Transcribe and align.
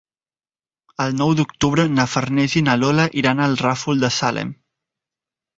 El 1.05 1.13
nou 1.19 1.33
d'octubre 1.41 1.85
na 1.99 2.07
Farners 2.15 2.57
i 2.63 2.63
na 2.71 2.77
Lola 2.85 3.05
iran 3.23 3.45
al 3.49 3.55
Ràfol 3.63 4.03
de 4.07 4.13
Salem. 4.17 4.51